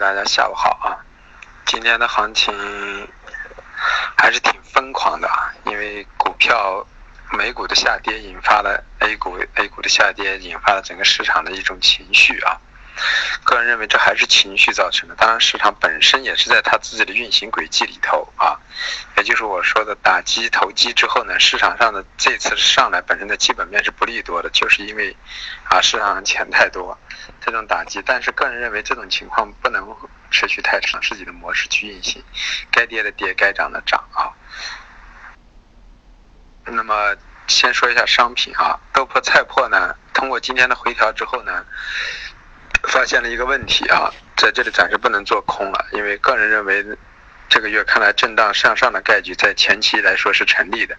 [0.00, 0.96] 大家下午好啊！
[1.66, 2.54] 今天的行情
[4.16, 6.86] 还是挺疯狂的啊，因为股票
[7.32, 12.56] 美股的下跌引发了 A 股 A 股的下跌，引发了整个市场的一种情绪啊。
[13.44, 18.58] 个人认为这还是情绪造成的，当然市场本身也是在它自己的运行轨迹里头啊，
[19.18, 25.14] 也就是我说的打击投机之后呢，市场上的这次上来本身的基本面是不利多的，就是因为
[25.64, 26.98] 啊市场上钱太多，
[27.40, 29.96] 这种打击，但是个人认为这种情况不能
[30.30, 32.22] 持续太长，自己的模式去运行，
[32.70, 34.32] 该跌的跌，该涨的涨啊。
[36.64, 37.14] 那么
[37.46, 41.64] 先说一下商品啊，豆粕、菜粕呢，通过今天的回调之后呢。
[42.84, 46.82] 发现了一个问题啊，在这里暂时不能做空了，因为个人认为，
[47.46, 50.96] 这个月看来震荡向上的概率在前期来说是成立的。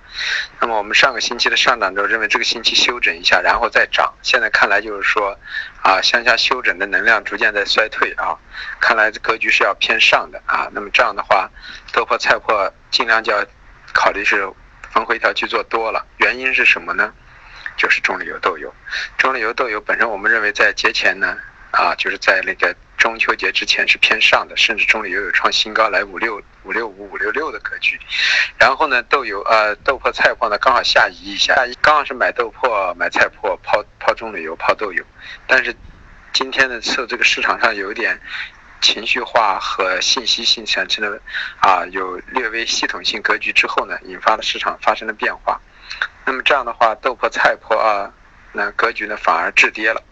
[0.59, 4.13] 那么我们上个星期的上涨之后，认为这个星期休整一下，然后再涨。
[4.21, 5.35] 现在看来就是说，
[5.81, 8.37] 啊向下休整的能量逐渐在衰退啊，
[8.79, 10.69] 看来格局是要偏上的啊。
[10.71, 11.49] 那么这样的话，
[11.91, 13.45] 豆粕菜粕尽量就要
[13.93, 14.47] 考虑是
[14.91, 16.05] 逢回调去做多了。
[16.17, 17.13] 原因是什么呢？
[17.77, 18.73] 就是中榈油豆油，
[19.17, 21.37] 中榈油豆油本身我们认为在节前呢。
[21.71, 27.99] 啊，就是在那个中秋节之前是偏上的，甚至中里又有创新高来五六五六五五六六的格局。
[28.59, 35.03] 然后呢，豆油呃豆粕菜粕呢刚好下移一下，刚好是买豆粕买菜粕抛抛中旅油抛豆油。
[35.47, 35.75] 但是
[36.31, 38.21] 今天呢，受这个市场上有点
[38.81, 41.19] 情绪化和信息性产生的
[41.59, 45.59] 啊有略微系统性格局之后呢，引发了市场发生了变化。
[46.23, 48.13] 那么这样的话，豆粕菜粕啊。
[48.53, 50.03] 那格局呢反而滞跌了，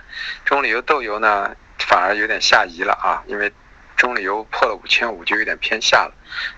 [0.46, 3.52] 中榈油豆油呢反而有点下移了啊，因为
[3.96, 6.14] 中榈油破了五千五就有点偏下了，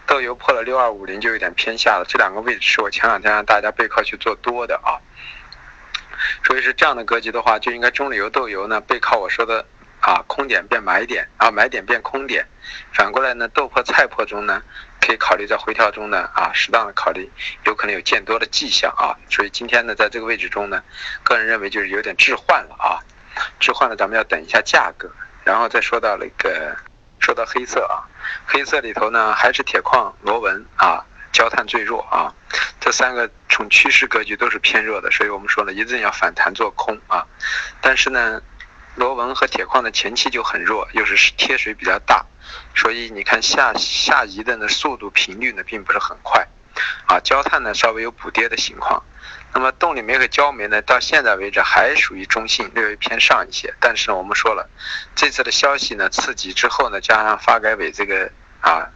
[0.06, 5.00] 豆油破了六二五零就有点偏下了，这两个位置是我前两天让大家背靠去做多的啊，
[6.44, 9.66] 所以是这样的格局的话，就应该中榈油豆油呢背靠我说的。
[10.02, 12.44] 啊，空点变买点，啊，买点变空点，
[12.92, 14.60] 反过来呢，豆粕、菜粕中呢，
[15.00, 17.30] 可以考虑在回调中呢，啊，适当的考虑，
[17.66, 20.82] 有可能有见多的迹象啊，所以今天呢，在这个位置中呢，
[21.22, 22.98] 个人认为就是有点置换了啊，
[23.62, 25.10] 置换呢，咱们要等一下价格，
[25.46, 26.76] 然后再说到那个，
[27.20, 28.04] 说到黑色啊，
[28.46, 32.34] 黑色里头呢，还是铁矿、螺纹啊、焦炭最弱啊，
[32.80, 37.26] 这三个从趋势格局都是偏弱的，所以我们说呢，一定要反弹做空啊，
[37.80, 38.42] 但是呢。
[38.96, 42.26] 螺纹和铁矿的前期就很弱，又是贴水比较大，
[42.76, 46.46] 所以你看下下移的呢速度频率呢并不是很快，
[47.08, 49.02] 啊，焦炭呢稍微有补跌的情况，
[49.54, 54.70] 那么动力煤和焦煤呢到现在为止还属于中性，略微偏上一些，但是呢我们说了，
[55.16, 58.88] 这次的消息呢刺激之后呢，加上发改委这个啊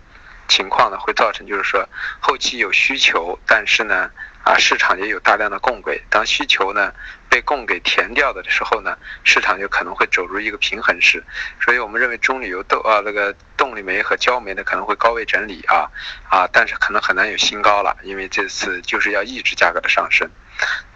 [0.48, 1.88] 情况呢，会造成就是说
[2.20, 4.10] 后期有需求，但是呢。
[4.46, 6.94] 啊，市场也有大量的供给，当需求呢
[7.28, 11.24] 被供给填掉的时候呢，市场就可能会走入一个平衡式，
[11.60, 15.90] 所以我们认为中铝油豆啊那个动力煤和焦煤呢可能会高位整理啊
[16.30, 20.30] 啊，但是可能很难有新高了，因为这次就是要抑制价格的上升。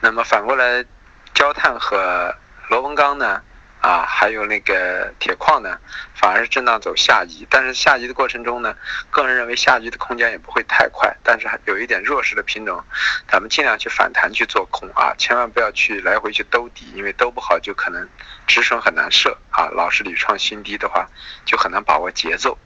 [0.02, 0.86] 那么反过来，
[1.34, 2.36] 焦炭和
[2.70, 3.42] 螺纹钢呢？
[3.82, 5.80] 啊，还有那个铁矿呢，
[6.14, 8.76] 反而是震荡走下移，但是下移的过程中呢，
[9.10, 12.84] 个人认为下移的空间也不会太快，但是还有一点弱势的品种，
[13.26, 18.06] 咱们尽量去反弹去做空啊，千万不要去来回去兜底，因为兜不好就可能
[18.46, 21.08] 止损很难设啊，老是屡创新低的话，
[21.46, 22.58] 就很难把握节奏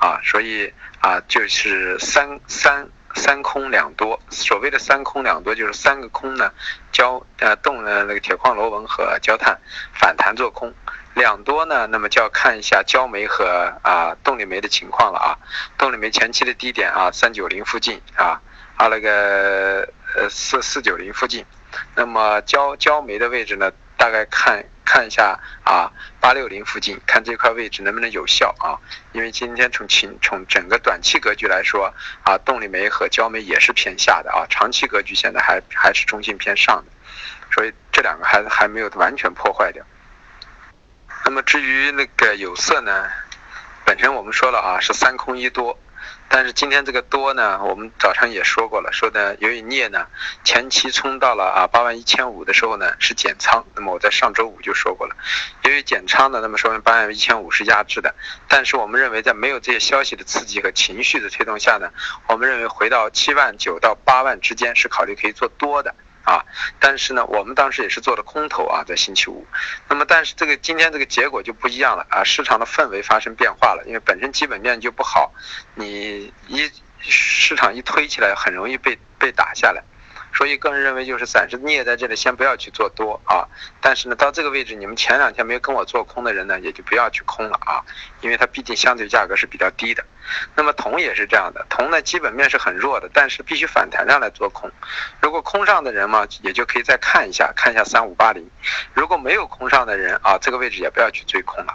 [0.00, 2.88] 啊，所以啊，就是三三。
[3.16, 6.52] 三空两多，所谓的三空两多就是三个空呢，
[6.92, 9.58] 焦呃动呃那个铁矿螺纹和焦炭
[9.94, 10.72] 反弹做空，
[11.14, 15.34] 两多呢，那么就要看一下焦煤和啊动力煤的情况了啊，
[15.76, 18.40] 动力煤前期的低点啊三九零附近啊
[18.76, 21.44] 啊那个呃四四九零附近，
[21.96, 24.64] 那么焦焦煤的位置呢，大概看。
[24.86, 28.80] 看一下啊，八六零附近，看这块位置能不能有效啊？
[29.12, 31.92] 因为今天从情从整个短期格局来说
[32.22, 36.92] 啊，动力煤和焦煤也是偏下的啊，长期格局现在还还是中性偏上的，
[37.52, 39.84] 所以这两个还还没有完全破坏掉。
[41.24, 43.10] 那么至于那个有色呢，
[43.86, 45.78] 本身我们说了啊，是三空一多。
[46.28, 50.08] 但是今天这个多呢，我们早上也说过了，说的由于镍呢
[50.42, 55.14] 前期冲到了啊八万一千五的时候呢是减仓，那么我在上周五就说过了，
[55.62, 58.12] 由于减仓呢，那么说明八万一千五是压制的，
[58.48, 61.90] 但是我们认为在没有这些消息的刺激和情绪的推动下呢，
[62.26, 65.94] 我们认为回到七万九到八万之间是考虑可以做多的。
[66.26, 66.44] 啊，
[66.80, 69.46] 但是呢，我们当时也是做的空头啊，在星期五。
[69.88, 75.32] 那么，但是这个今天这个结果就不一样了啊，市场的氛围发生变化了，因为本身基本面就不好，
[75.76, 76.68] 你一
[76.98, 79.82] 市场一推起来，很容易被被打下来。
[80.36, 83.48] 所以个人认为就是暂时你也在这里，先不要去做多啊。
[83.80, 87.80] 但是呢，到这个位置，你们前两天没有跟我做空的人呢，也就不要去空了啊，
[88.20, 90.04] 因为它毕竟相对价格是比较低的。
[90.54, 94.70] 那么铜也是这样的，铜呢基本面是很弱的，但是必须反弹上来做空。
[95.22, 98.46] 如果空上的人嘛，也就可以再看一下，看一下三五八零。
[98.92, 101.74] 如果没有空上的人啊，这个位置也不要去追空了。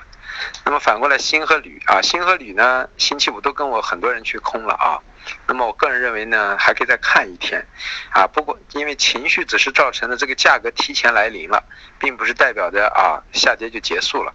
[0.64, 5.02] 那么反过来，锌和铝啊，锌和铝呢，星期五都跟我很多人去空了啊。
[5.48, 7.66] 那么我个人认为呢，还可以再看一天，
[8.12, 11.64] 啊，不过因为情绪只是造成了这个价格提前来临了，
[12.00, 14.34] 并不是代表着啊下跌就结束了。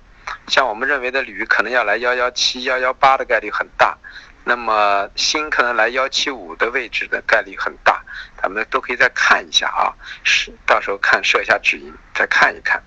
[0.48, 3.96] 像我们认为的铝可能要来幺幺七、幺幺八的概率很大，
[4.44, 8.02] 那么锌可能来幺七五的位置的概率很大，
[8.40, 9.94] 咱们都可以再看一下啊，
[10.24, 12.82] 是到时候看设一下止盈，再看一看。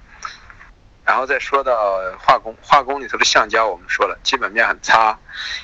[1.06, 5.18] 然后再说到化工，化工里头的橡胶，我们说了基本面很差，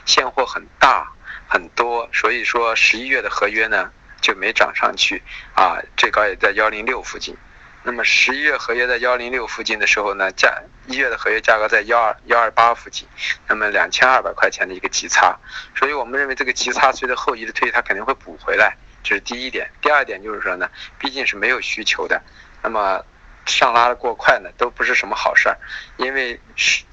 [0.03, 1.11] 现货很大
[1.47, 5.21] 很多，所以说十一月的合约呢就没涨上去
[5.53, 7.35] 啊，最高也在幺零六附近。
[7.83, 13.07] 那么十一月合约在幺零六附近的时候呢，价一月的合约价格在幺二幺二八附近，
[13.47, 15.37] 那么两千二百块钱的一个极差，
[15.75, 19.69] 所以我们认为这个极差随着后移的推，它肯定会补回来，这是第一点。
[19.81, 22.21] 第二点就是说呢，毕竟是没有需求的，
[22.61, 23.03] 那么。
[23.45, 25.57] 上拉的过快呢，都不是什么好事儿，
[25.97, 26.39] 因为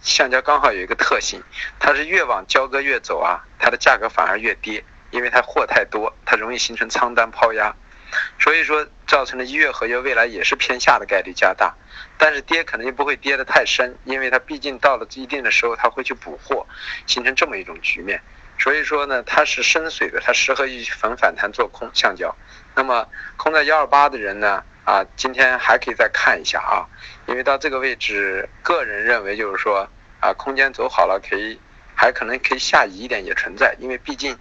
[0.03, 1.43] 橡胶刚好有一个特性，
[1.79, 7.75] 它是越往交割越走啊，它的价格反而越跌，因为它货太多，它容易形成仓单抛压，
[8.39, 11.75] 所以说造成了一月合约未来也是偏下的概率加大，
[12.19, 16.67] 但是跌可能就不会跌得太深，因为它毕竟到了一定的时候，它会去补货，
[17.07, 18.21] 形成这么一种局面，
[18.59, 22.37] 所以说呢，它是深水的，它适合于逢反弹做空橡胶，
[22.75, 23.09] 那么
[23.39, 24.63] 空在幺二八的人呢？
[24.85, 26.87] 啊，今天还可以再看一下啊，
[27.27, 29.89] 因为到这个位置，个人认为就是说
[30.21, 31.61] 啊，空间走好了，可以
[31.95, 34.37] 还可能可以下移一点也存在，因为毕竟，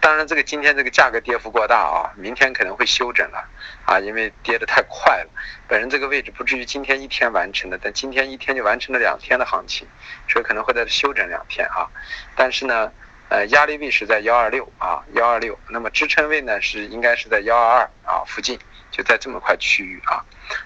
[0.00, 3.46] 当然这个今天这个价格跌幅过大啊，明天可能会休整了
[3.84, 5.30] 啊，因为跌得太快了。
[5.68, 9.86] 本人这个位置不至于今天一天完成的，但今天一天就完成了两天的行情，
[10.28, 11.88] 所以可能会在休整两天啊。
[12.34, 12.90] 但是呢，
[13.28, 18.58] 呃，压力位是在幺二六啊，幺二六，那么支撑位呢是应该是在幺二二啊附近。
[18.96, 20.22] 就在这么块区域啊，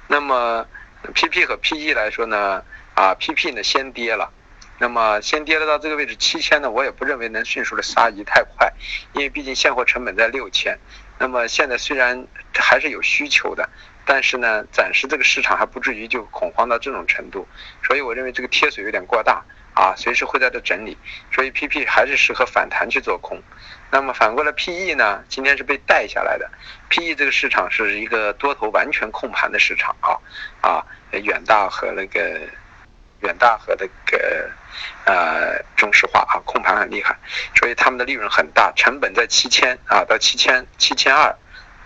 [0.06, 0.66] 那么
[1.14, 2.62] PP 和 PE 来说呢，
[2.94, 4.30] 啊 PP 呢先跌了，
[4.78, 8.70] 那么先跌了到这个位置七千呢，我也不认为能迅速的杀移太快，
[9.14, 10.78] 因为毕竟现货成本在六千，
[11.18, 13.66] 那么现在虽然还是有需求的，
[14.04, 17.48] 但是呢，暂时这个市场还不至于就恐慌到这种程度，
[17.82, 19.42] 所以我认为这个贴水有点过大。
[19.74, 20.98] 啊，随时会在这整理，
[21.32, 23.40] 所以 PP 还是适合反弹去做空。
[23.90, 25.24] 那么反过来 PE 呢？
[25.28, 26.50] 今天是被带下来的。
[26.90, 30.12] PE 这个市场是一个多头完全控盘的市场啊
[30.60, 32.40] 啊，远大和那个
[33.20, 34.50] 远大和那个
[35.06, 37.16] 呃中石化啊控盘很厉害，
[37.54, 41.34] 所以他们的利润很大，成本在七千啊到七千七千二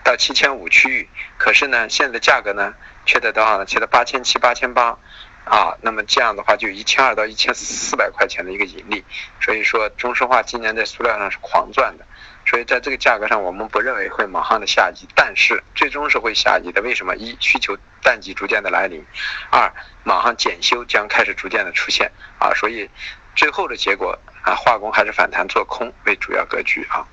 [0.02, 1.08] 到七千五区域，
[1.38, 2.74] 可是呢现在的价格呢
[3.06, 3.64] 却在多少呢？
[3.64, 4.98] 却在八千七八千八。
[5.44, 9.04] 啊，那么这样的话就一千二到一千四百块钱的一个盈利，
[9.40, 12.06] 所以说中石化今年在塑料上是狂赚的，
[12.46, 16.80] 所以在这个价格上我们不认为会马上的下移，但是最终是会下移的。
[16.80, 17.16] 为什么？
[17.16, 19.04] 一需求淡季逐渐的来临，
[19.50, 19.72] 二
[20.04, 22.88] 马上检修将开始逐渐的出现啊，所以
[23.34, 27.06] 最后的结果啊，化工还是反弹做空为主要格局啊。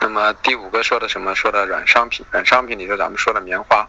[0.00, 1.34] 那么第五个说的什么？
[1.34, 3.88] 说的软商品，软商品里头咱们说的棉花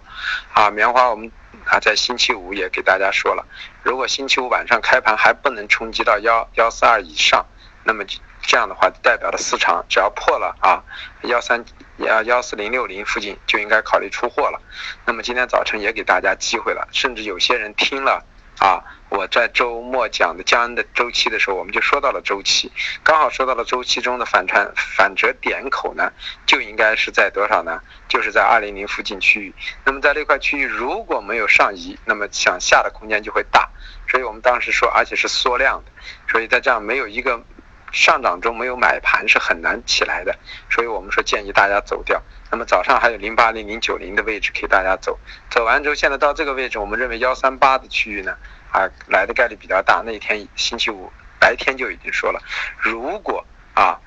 [0.54, 1.32] 啊，棉花我们。
[1.66, 3.46] 啊，在星期五也给大家说了，
[3.84, 7.46] 如果星期五晚上开盘还不能冲击到幺幺四二以上，
[7.84, 8.06] 那么
[8.42, 10.82] 这样的话代表的市场只要破了啊
[11.24, 11.66] 幺三
[11.98, 14.62] 幺幺四零六零附近就应该考虑出货了。
[15.04, 18.24] 那么今天早晨也给大家机会了，甚至有些人听了。
[18.60, 22.72] 啊，我在周末讲的江恩的周期的时候，我们就说到了周期，
[23.04, 26.12] 刚好说到了周期中的反穿反折点口呢，
[26.48, 27.80] 就应该是在多少呢？
[28.08, 29.54] 就是在二零零附近区域。
[29.86, 33.70] 那么在这块区域如果没有上移，那么向下的空间就会大。
[34.10, 35.92] 所以我们当时说，而且是缩量的，
[36.32, 37.44] 所以在这样没有一个
[37.92, 40.38] 上涨中没有买盘是很难起来的。
[40.70, 42.22] 所以我们说建议大家走掉。
[42.50, 48.38] 那么早上还有零八零零九零的位置给大家走，走完之后，现在到这个位置，我们认为幺三八的区域呢，
[48.72, 50.02] 啊来的概率比较大。
[50.06, 52.42] 那天星期五白天就已经说了，
[52.80, 54.00] 如果啊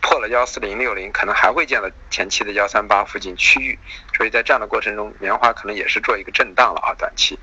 [0.00, 3.78] 破了幺四零六零，可能还会见到前期的幺三八附近区域，
[4.16, 7.38] 所以在这样的过程中，棉花可能也是做一个震荡了啊，短期。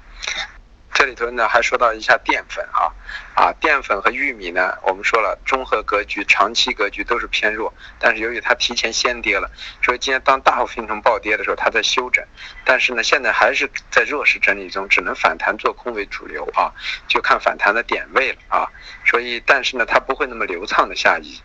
[0.97, 2.89] 这里头呢还说到一下淀粉啊，
[3.35, 9.47] 啊淀粉和玉米呢，我们说了综合格局、长期格局都是偏弱，但是由于它提前先跌了，
[9.83, 12.25] 所以今天当大幅形成暴跌的时候，它在休整，
[12.65, 16.73] 但是呢现在还是在弱势整理中，只能反弹做空为主流啊，
[17.07, 18.65] 就看反弹的点位了啊，
[19.05, 21.39] 所以但是呢它不会那么流畅的下移。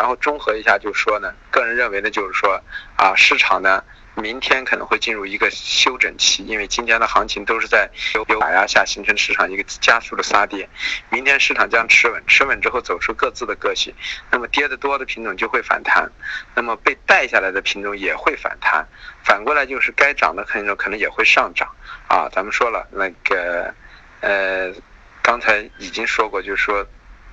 [0.00, 2.58] 然后综合一下就说呢，个人认为呢，就是说
[2.96, 3.84] 啊，市场呢。
[4.16, 10.68] 明天可能会进入一个休整期，因为今天的行情都是在有打压下形成市场一个加速的杀跌。
[11.10, 13.94] 明天市场将持稳，持稳之后走出各自的个性，
[14.30, 16.10] 那么跌得多的品种就会反弹，
[16.54, 18.86] 那么被带下来的品种也会反弹。
[19.24, 21.68] 反过来就是该涨的品种可能也会上涨。
[22.08, 23.72] 啊，咱们说了那个，
[24.20, 24.74] 呃，
[25.22, 26.84] 刚才已经说过，就是说。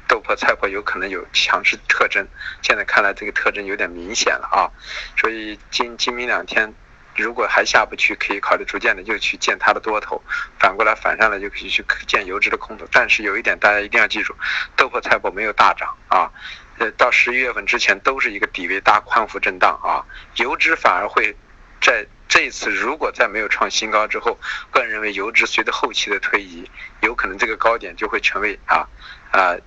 [0.07, 2.25] 豆粕、菜粕有可能有强势特征，
[2.61, 4.71] 现在看来这个特征有点明显了啊，
[5.19, 6.73] 所以今今明两天
[7.15, 10.21] 如果还下不去，可以考虑逐渐的就去建它的多头，
[10.59, 12.85] 反过来反上来就可以去建油脂的空头。
[12.91, 14.33] 但是有一点大家一定要记住，
[14.75, 16.31] 豆粕、菜粕没有大涨啊，
[16.77, 21.35] 呃，到十一月份之前都是一个底位大宽幅震荡啊，油脂反而会
[21.81, 24.39] 在这一次如果再没有创新高之后，
[24.71, 26.69] 个人认为油脂随着后期的推移，
[27.01, 28.87] 有可能这个高点就会成为啊
[29.31, 29.57] 啊。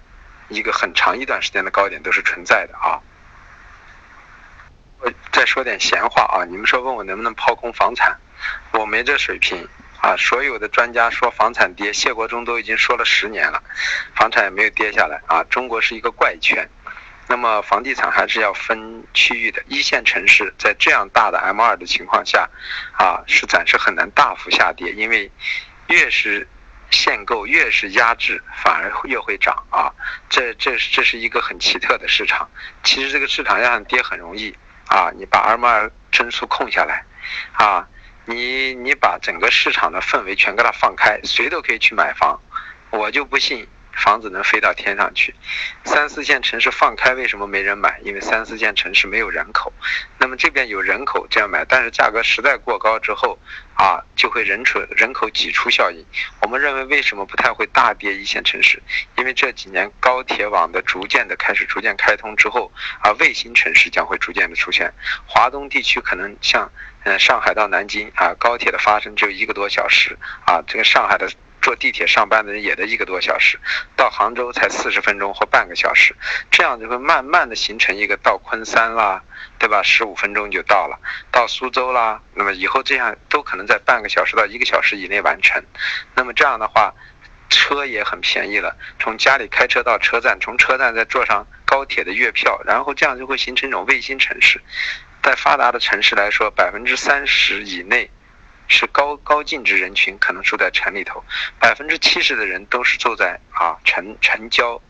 [0.51, 3.01] 一个很长一段时间的高点都是存在的啊。
[4.99, 8.15] 我再说点闲话啊，你们说问我能不能抛空房产，
[8.73, 9.67] 我没这水平
[10.01, 10.15] 啊。
[10.19, 13.63] 所有的专家说房产跌，谢国忠都已经说了十年了，
[14.15, 15.43] 房产也没有跌下来啊。
[15.45, 16.69] 中国是一个怪圈，
[17.29, 22.51] 那么房地产还是要分区域的，一线城市在这样大的 M 二的情况下
[22.99, 25.31] 啊，是暂时很难大幅下跌，因为
[25.87, 26.47] 越是。
[26.91, 29.93] 限购越是压制，反而越会涨啊！
[30.29, 32.49] 这这这是一个很奇特的市场。
[32.83, 34.55] 其实这个市场要想跌很容易
[34.89, 37.05] 啊，你把二毛二增速控下来，
[37.53, 37.87] 啊，
[38.25, 42.41] 你你把整个市场的氛围全给它放开，谁都可以去买房，
[42.91, 43.67] 我就不信。
[44.03, 45.35] 房子能飞到天上去，
[45.85, 48.01] 三四线城市放开，为什么没人买？
[48.03, 49.73] 因为三四线城市没有人口。
[50.19, 53.39] 那么这边有人口这样买，但是价格实在过高之后，
[53.75, 56.05] 啊，就会人出人口挤出效应。
[56.41, 58.83] 我们认为为什么不太会大跌一线城市？
[59.19, 64.91] 因为这几年高铁网的逐渐的开始逐渐开通之后，啊，卫星城市将会逐渐的出现。
[65.27, 66.73] 华东地区可能像，
[67.05, 70.17] 嗯，上海到南京啊，高铁的发生只有一个多小时
[70.47, 71.31] 啊，这个上海的。
[71.61, 73.59] 坐地铁上班的人也得一个多小时，
[73.97, 76.15] 到杭州才四十分钟或半个小时，
[76.51, 79.23] 这样就会慢慢的形成一个到昆山啦，
[79.59, 79.83] 对吧？
[79.83, 80.99] 十五分钟就到了，
[81.31, 85.63] 到苏州啦，那么以后这样都可能在半个小时到一个小时以内完成。
[86.15, 86.95] 那么这样的话，
[87.49, 94.61] 车也很便宜了，从家里开车到车站，从车站再坐上高铁的月票，然后这样就会形成一种卫星城市。
[95.23, 98.11] 在发达的城市来说，百分之三十以内。
[98.71, 101.23] 是高高净值人群可能住在城里头，
[101.59, 104.81] 百分之七十的人都是住在啊城城郊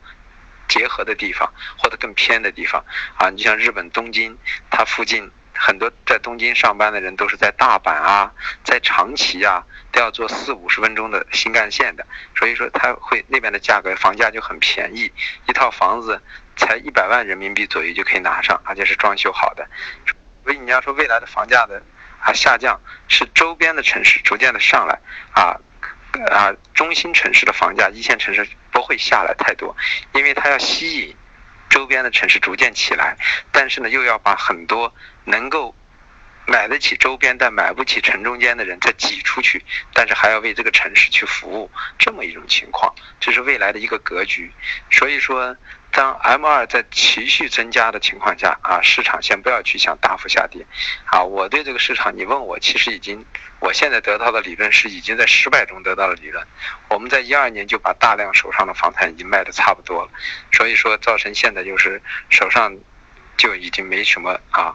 [0.68, 2.84] 结合的地方或者更偏的地方
[3.16, 3.30] 啊。
[3.30, 4.37] 你像日本东京，
[4.70, 8.30] 它附近很多在东京上班的人都是在大阪啊，
[8.62, 12.06] 在长崎啊，都要坐四五十分钟的新干线的，
[12.37, 15.10] 所以说它会那边的价格房价就很便宜，
[15.49, 16.20] 一套房子
[16.54, 19.66] 才一百万人民币左右就可以拿上，而且是装修好的。
[20.44, 21.82] 所以你要说未来的房价的。
[22.21, 24.99] 啊，下降是周边的城市逐渐的上来，
[25.33, 25.57] 啊
[26.31, 29.77] 啊，中心城市的房价，一线城市不会下来太多，
[30.12, 31.17] 因为它要吸引
[31.69, 33.17] 周边的城市逐渐起来，
[33.53, 34.93] 但是呢，又要把很多
[35.25, 35.75] 能够
[36.47, 44.50] 买得起周边但买不起城中间的人再挤出去，但是还要为这个城市去服务，这么一种情况，这是未来的一个格局，
[44.90, 45.56] 所以说。
[45.92, 50.64] 当 M 二在持续增加的情况下啊，市场先不要去想大幅下跌，
[51.06, 53.26] 啊，我对这个市场，你问我，其实已经，
[53.59, 56.47] 我现在得到的理论是已经在失败中得到了理论。
[56.88, 60.11] 我们在一二年就把大量手上的房产已经卖的差不多了，
[60.52, 62.73] 所以说造成现在就是手上
[63.37, 64.73] 就已经没什么啊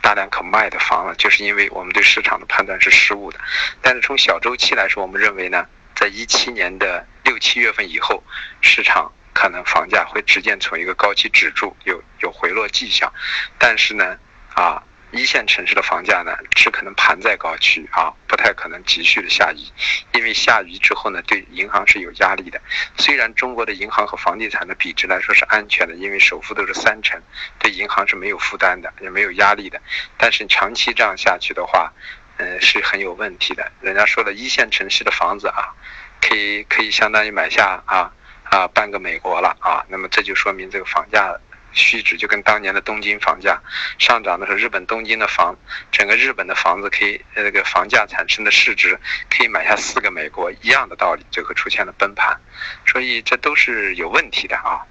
[0.00, 3.38] 大量可卖的房了，就是因为我们对市场的判断是失误的。
[3.80, 8.22] 但是从小周期来说，我们认为呢，在一七年的六七月份以后，
[8.60, 9.12] 市场。
[9.32, 13.10] 可能房价会逐渐从一个高期止住，有有回落迹象，
[13.56, 14.18] 但是呢，
[14.54, 19.70] 啊，一线城市的房价呢是可能盘在高区啊，不太可能急剧的下移，
[20.14, 22.60] 因为下移之后呢，对银行是有压力的。
[22.96, 27.20] 虽然中国的银行和房地产的比值来说是安全的，因为首付都是三成，
[27.58, 29.80] 对银行是没有负担的，也没有压力的，
[30.16, 31.92] 但是长期这样下去的话，
[32.36, 33.70] 嗯，是很有问题的。
[33.80, 35.74] 人家说的一线城市的房子啊，
[36.20, 38.12] 可以可以相当于买下啊。
[38.50, 39.78] 啊，半个美国了啊！
[39.86, 41.32] 那么这就说明这个房价
[41.72, 43.60] 虚值就跟当年的东京房价
[43.98, 45.56] 上涨的时候，日本东京的房，
[45.92, 48.98] 整个日本的房子可以那个房价产生的市值
[49.28, 52.38] 可以买下四个美国一样的道理，最后出现了崩盘，
[52.86, 54.82] 所以这都是有问题的啊！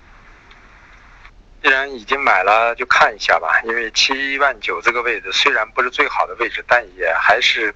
[1.62, 7.74] 既然已经买了，就看一下吧，因为七万九这个位置虽然不是最好的位置，但也还是。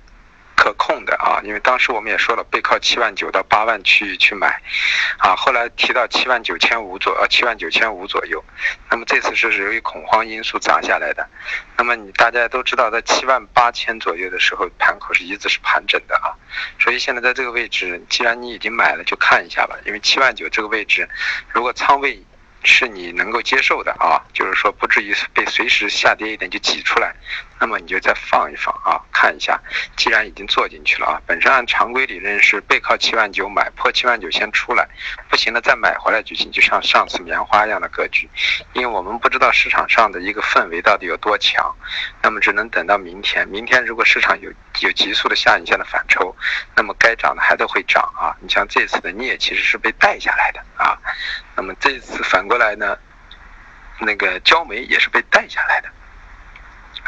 [0.64, 4.62] 可控的啊，因为当时我们也说了，背靠七万九到八万去去买，
[5.18, 8.42] 啊，后来提到七万九千五左呃七万九千五左右，
[8.90, 11.28] 那么这次是由于恐慌因素砸下来的，
[11.76, 16.32] 那么你大家都知道，在七万八千左右的时候，盘口是一直是盘整的啊，
[16.80, 21.10] 所以现在在这个位置，既然你已经买了，就看一下吧，因为七万九这个位置，
[21.50, 22.24] 如果仓位。
[22.64, 27.14] 是你能够接受的啊，就是说不至于被随时下跌一点就挤出来，
[27.60, 29.60] 那么你就再放一放啊，看一下。
[29.96, 34.88] 既然已经做进去了啊，本身按常规理论是背靠七万九买，破七万九先出来，
[35.30, 38.30] 不行了再买回来就行，就像上次棉花一样的格局。
[38.74, 41.76] 因为我们不知道市场上的一个氛围到底有多强，
[42.22, 43.48] 那么只能等到明天。
[43.48, 46.36] 明天如果市场有有急速的下影线的反抽，
[46.76, 48.36] 那么该涨的还都会涨啊。
[48.40, 50.98] 你像这次的镍其实是被带下来的啊。
[51.56, 52.98] 那么这次反过来呢，
[54.00, 55.90] 那个焦煤也是被带下来的，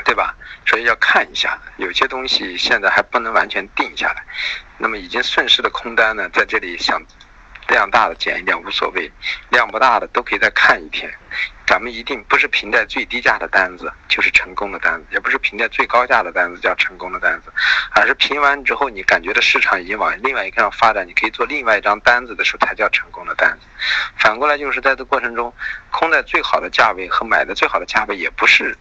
[0.03, 0.35] 对吧？
[0.65, 4.23] 所以要看一下，有些东西现在还不能完全定下来。
[4.77, 7.01] 那么已经顺势的空单呢，在这里想。
[7.67, 9.11] 量大的减一点无所谓，
[9.49, 11.11] 量不大的都可以再看一天。
[11.67, 17.51] 咱们一定不是平在最低价的单子就是成功的单子，也不是平在最高价的单子叫成功的单子，
[17.91, 23.65] 而是平完之后你感觉的市场已经往另外一个上发展，你可以做另外一张单子的时候才叫成功的单子。
[24.15, 25.51] 反过来就是在这过程中，
[25.89, 28.77] 空在最好的价位和买的最好的价位也不是。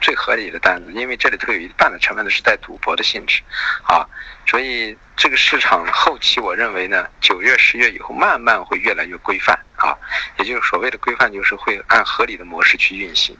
[0.00, 3.42] 最合理的单子，因为这里头有一半的成分都是带赌博的性质，
[3.84, 4.06] 啊，
[4.46, 9.96] 所以这个市场后期我认为呢，九月、十月以后慢慢会越来越规范啊，
[10.38, 13.36] 也就是所谓的规范，就是会按合理的模式去运行。